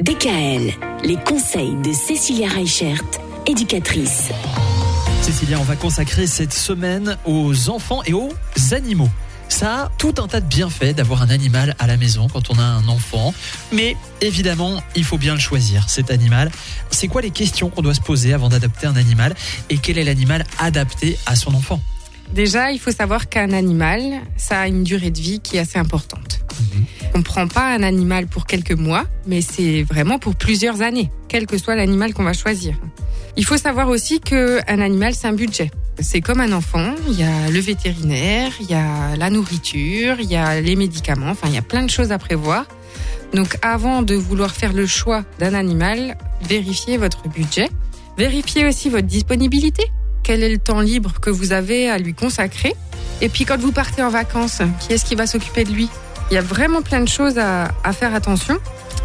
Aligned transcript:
DKL, 0.00 0.72
les 1.04 1.16
conseils 1.24 1.76
de 1.76 1.92
Cécilia 1.92 2.48
Reichert, 2.48 3.00
éducatrice. 3.46 4.30
Cécilia, 5.22 5.56
on 5.60 5.62
va 5.62 5.76
consacrer 5.76 6.26
cette 6.26 6.52
semaine 6.52 7.16
aux 7.24 7.68
enfants 7.68 8.02
et 8.04 8.12
aux 8.12 8.32
animaux. 8.72 9.08
Ça 9.48 9.84
a 9.84 9.88
tout 9.96 10.14
un 10.18 10.26
tas 10.26 10.40
de 10.40 10.46
bienfaits 10.46 10.96
d'avoir 10.96 11.22
un 11.22 11.30
animal 11.30 11.76
à 11.78 11.86
la 11.86 11.96
maison 11.96 12.26
quand 12.26 12.50
on 12.50 12.58
a 12.58 12.64
un 12.64 12.88
enfant. 12.88 13.32
Mais 13.70 13.96
évidemment, 14.20 14.82
il 14.96 15.04
faut 15.04 15.16
bien 15.16 15.34
le 15.34 15.40
choisir, 15.40 15.88
cet 15.88 16.10
animal. 16.10 16.50
C'est 16.90 17.06
quoi 17.06 17.22
les 17.22 17.30
questions 17.30 17.70
qu'on 17.70 17.82
doit 17.82 17.94
se 17.94 18.00
poser 18.00 18.32
avant 18.32 18.48
d'adopter 18.48 18.88
un 18.88 18.96
animal 18.96 19.36
Et 19.70 19.78
quel 19.78 19.96
est 19.96 20.04
l'animal 20.04 20.44
adapté 20.58 21.16
à 21.24 21.36
son 21.36 21.54
enfant? 21.54 21.80
Déjà, 22.32 22.72
il 22.72 22.80
faut 22.80 22.90
savoir 22.90 23.28
qu'un 23.28 23.52
animal, 23.52 24.22
ça 24.36 24.58
a 24.58 24.66
une 24.66 24.82
durée 24.82 25.12
de 25.12 25.20
vie 25.20 25.38
qui 25.38 25.56
est 25.56 25.60
assez 25.60 25.78
importante. 25.78 26.43
On 27.14 27.18
ne 27.18 27.22
prend 27.22 27.46
pas 27.46 27.72
un 27.74 27.82
animal 27.82 28.26
pour 28.26 28.46
quelques 28.46 28.72
mois, 28.72 29.04
mais 29.26 29.40
c'est 29.40 29.82
vraiment 29.82 30.18
pour 30.18 30.34
plusieurs 30.34 30.82
années, 30.82 31.10
quel 31.28 31.46
que 31.46 31.58
soit 31.58 31.76
l'animal 31.76 32.12
qu'on 32.14 32.24
va 32.24 32.32
choisir. 32.32 32.74
Il 33.36 33.44
faut 33.44 33.56
savoir 33.56 33.88
aussi 33.88 34.20
qu'un 34.20 34.80
animal, 34.80 35.14
c'est 35.14 35.26
un 35.26 35.32
budget. 35.32 35.70
C'est 36.00 36.20
comme 36.20 36.40
un 36.40 36.52
enfant, 36.52 36.94
il 37.08 37.18
y 37.18 37.22
a 37.22 37.50
le 37.50 37.60
vétérinaire, 37.60 38.50
il 38.60 38.68
y 38.68 38.74
a 38.74 39.16
la 39.16 39.30
nourriture, 39.30 40.16
il 40.18 40.30
y 40.30 40.36
a 40.36 40.60
les 40.60 40.74
médicaments, 40.74 41.30
enfin 41.30 41.46
il 41.48 41.54
y 41.54 41.58
a 41.58 41.62
plein 41.62 41.84
de 41.84 41.90
choses 41.90 42.10
à 42.10 42.18
prévoir. 42.18 42.66
Donc 43.32 43.58
avant 43.62 44.02
de 44.02 44.14
vouloir 44.14 44.54
faire 44.54 44.72
le 44.72 44.86
choix 44.86 45.24
d'un 45.38 45.54
animal, 45.54 46.16
vérifiez 46.48 46.96
votre 46.96 47.28
budget, 47.28 47.68
vérifiez 48.18 48.66
aussi 48.66 48.88
votre 48.88 49.06
disponibilité, 49.06 49.84
quel 50.24 50.42
est 50.42 50.50
le 50.50 50.58
temps 50.58 50.80
libre 50.80 51.20
que 51.20 51.30
vous 51.30 51.52
avez 51.52 51.88
à 51.88 51.98
lui 51.98 52.14
consacrer. 52.14 52.74
Et 53.20 53.28
puis 53.28 53.44
quand 53.44 53.58
vous 53.58 53.72
partez 53.72 54.02
en 54.02 54.10
vacances, 54.10 54.62
qui 54.80 54.92
est-ce 54.92 55.04
qui 55.04 55.14
va 55.14 55.26
s'occuper 55.26 55.62
de 55.62 55.70
lui? 55.70 55.88
Il 56.30 56.34
y 56.34 56.38
a 56.38 56.42
vraiment 56.42 56.82
plein 56.82 57.00
de 57.00 57.08
choses 57.08 57.38
à, 57.38 57.68
à 57.84 57.92
faire 57.92 58.14
attention. 58.14 58.58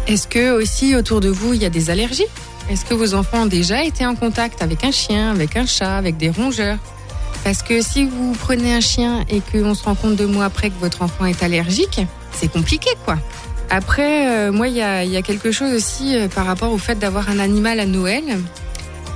Est-ce 0.06 0.26
que 0.26 0.50
aussi 0.52 0.96
autour 0.96 1.20
de 1.20 1.28
vous, 1.28 1.54
il 1.54 1.62
y 1.62 1.66
a 1.66 1.70
des 1.70 1.90
allergies? 1.90 2.26
Est-ce 2.70 2.84
que 2.84 2.94
vos 2.94 3.14
enfants 3.14 3.42
ont 3.42 3.46
déjà 3.46 3.84
été 3.84 4.06
en 4.06 4.14
contact 4.14 4.62
avec 4.62 4.84
un 4.84 4.92
chien, 4.92 5.30
avec 5.30 5.56
un 5.56 5.66
chat, 5.66 5.96
avec 5.96 6.16
des 6.16 6.30
rongeurs? 6.30 6.78
Parce 7.44 7.62
que 7.62 7.80
si 7.80 8.04
vous 8.04 8.32
prenez 8.38 8.74
un 8.74 8.80
chien 8.80 9.24
et 9.28 9.40
qu'on 9.40 9.74
se 9.74 9.84
rend 9.84 9.94
compte 9.94 10.16
deux 10.16 10.26
mois 10.26 10.44
après 10.44 10.70
que 10.70 10.78
votre 10.78 11.02
enfant 11.02 11.24
est 11.24 11.42
allergique, 11.42 12.00
c'est 12.32 12.50
compliqué 12.50 12.90
quoi. 13.04 13.16
Après, 13.70 14.28
euh, 14.28 14.52
moi, 14.52 14.66
il 14.66 14.74
y 14.74 14.82
a, 14.82 15.04
y 15.04 15.16
a, 15.16 15.22
quelque 15.22 15.52
chose 15.52 15.72
aussi 15.72 16.16
euh, 16.16 16.26
par 16.26 16.44
rapport 16.44 16.72
au 16.72 16.78
fait 16.78 16.98
d'avoir 16.98 17.30
un 17.30 17.38
animal 17.38 17.78
à 17.78 17.86
Noël. 17.86 18.24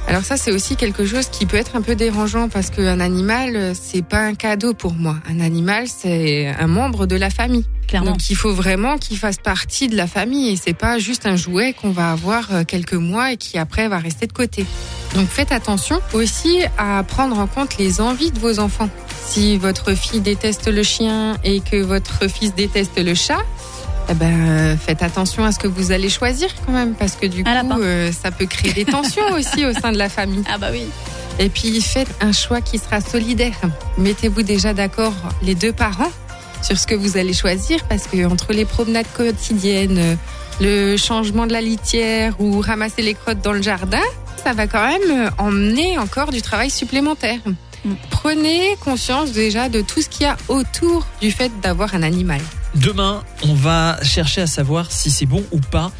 Alors 0.06 0.22
ça, 0.22 0.36
c'est 0.36 0.52
aussi 0.52 0.76
quelque 0.76 1.04
chose 1.04 1.26
qui 1.26 1.44
peut 1.44 1.56
être 1.56 1.74
un 1.74 1.82
peu 1.82 1.96
dérangeant 1.96 2.48
parce 2.48 2.70
qu'un 2.70 3.00
animal, 3.00 3.56
euh, 3.56 3.72
c'est 3.74 4.04
pas 4.04 4.20
un 4.20 4.34
cadeau 4.34 4.72
pour 4.72 4.94
moi. 4.94 5.16
Un 5.28 5.40
animal, 5.40 5.86
c'est 5.88 6.46
un 6.46 6.68
membre 6.68 7.06
de 7.06 7.16
la 7.16 7.30
famille. 7.30 7.64
Clairement. 7.88 8.12
Donc 8.12 8.30
il 8.30 8.36
faut 8.36 8.52
vraiment 8.52 8.98
qu'il 8.98 9.18
fasse 9.18 9.38
partie 9.38 9.88
de 9.88 9.96
la 9.96 10.06
famille 10.06 10.50
et 10.50 10.56
c'est 10.56 10.74
pas 10.74 10.98
juste 10.98 11.26
un 11.26 11.36
jouet 11.36 11.72
qu'on 11.72 11.90
va 11.90 12.12
avoir 12.12 12.48
euh, 12.52 12.64
quelques 12.64 12.94
mois 12.94 13.32
et 13.32 13.36
qui 13.36 13.58
après 13.58 13.88
va 13.88 13.98
rester 13.98 14.26
de 14.26 14.32
côté. 14.32 14.66
Donc 15.14 15.28
faites 15.28 15.52
attention 15.52 16.00
aussi 16.12 16.60
à 16.78 17.02
prendre 17.02 17.38
en 17.38 17.46
compte 17.46 17.78
les 17.78 18.00
envies 18.00 18.30
de 18.30 18.38
vos 18.38 18.58
enfants. 18.58 18.88
Si 19.26 19.56
votre 19.56 19.94
fille 19.94 20.20
déteste 20.20 20.68
le 20.68 20.82
chien 20.82 21.36
et 21.44 21.60
que 21.60 21.82
votre 21.82 22.28
fils 22.28 22.54
déteste 22.54 23.02
le 23.02 23.14
chat, 23.14 23.42
eh 24.08 24.14
ben, 24.14 24.76
faites 24.76 25.02
attention 25.02 25.44
à 25.44 25.52
ce 25.52 25.58
que 25.58 25.66
vous 25.66 25.92
allez 25.92 26.10
choisir 26.10 26.50
quand 26.66 26.72
même, 26.72 26.94
parce 26.94 27.16
que 27.16 27.26
du 27.26 27.42
coup, 27.42 27.50
euh, 27.80 28.12
ça 28.12 28.30
peut 28.30 28.46
créer 28.46 28.72
des 28.72 28.84
tensions 28.84 29.22
aussi 29.32 29.64
au 29.64 29.72
sein 29.72 29.92
de 29.92 29.98
la 29.98 30.08
famille. 30.08 30.44
Ah 30.52 30.58
bah 30.58 30.68
oui. 30.70 30.84
Et 31.38 31.48
puis, 31.48 31.80
faites 31.80 32.14
un 32.20 32.32
choix 32.32 32.60
qui 32.60 32.78
sera 32.78 33.00
solidaire. 33.00 33.58
Mettez-vous 33.98 34.42
déjà 34.42 34.72
d'accord 34.72 35.14
les 35.42 35.54
deux 35.54 35.72
parents 35.72 36.12
sur 36.64 36.78
ce 36.78 36.86
que 36.86 36.94
vous 36.94 37.16
allez 37.16 37.34
choisir, 37.34 37.84
parce 37.88 38.06
que 38.06 38.26
entre 38.26 38.52
les 38.52 38.64
promenades 38.64 39.06
quotidiennes, 39.14 40.16
le 40.60 40.96
changement 40.96 41.46
de 41.46 41.52
la 41.52 41.60
litière 41.60 42.40
ou 42.40 42.60
ramasser 42.60 43.02
les 43.02 43.14
crottes 43.14 43.42
dans 43.42 43.52
le 43.52 43.62
jardin, 43.62 44.02
ça 44.42 44.52
va 44.54 44.66
quand 44.66 44.86
même 44.86 45.30
emmener 45.38 45.98
encore 45.98 46.30
du 46.30 46.42
travail 46.42 46.70
supplémentaire. 46.70 47.38
Prenez 48.10 48.76
conscience 48.80 49.32
déjà 49.32 49.68
de 49.68 49.82
tout 49.82 50.00
ce 50.00 50.08
qu'il 50.08 50.22
y 50.22 50.28
a 50.28 50.36
autour 50.48 51.06
du 51.20 51.30
fait 51.30 51.52
d'avoir 51.60 51.94
un 51.94 52.02
animal. 52.02 52.40
Demain, 52.76 53.22
on 53.44 53.54
va 53.54 53.98
chercher 54.02 54.40
à 54.40 54.46
savoir 54.46 54.90
si 54.90 55.10
c'est 55.10 55.26
bon 55.26 55.44
ou 55.52 55.60
pas 55.60 55.92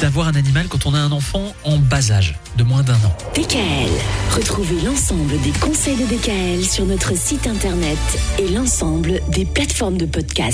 d'avoir 0.00 0.28
un 0.28 0.34
animal 0.34 0.66
quand 0.68 0.86
on 0.86 0.94
a 0.94 0.98
un 0.98 1.12
enfant 1.12 1.54
en 1.64 1.76
bas 1.76 2.10
âge, 2.10 2.38
de 2.56 2.64
moins 2.64 2.82
d'un 2.82 2.94
an. 2.94 3.16
DKL. 3.34 3.90
Retrouvez 4.34 4.80
l'ensemble 4.80 5.38
des 5.42 5.52
conseils 5.60 5.96
de 5.96 6.06
DKL 6.06 6.64
sur 6.64 6.86
notre 6.86 7.16
site 7.16 7.46
internet 7.46 7.98
et 8.38 8.48
l'ensemble 8.48 9.20
des 9.28 9.44
plateformes 9.44 9.98
de 9.98 10.06
podcast. 10.06 10.50